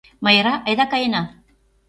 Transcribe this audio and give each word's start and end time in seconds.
Майра, 0.23 0.53
айда 0.67 0.85
каена! 0.91 1.23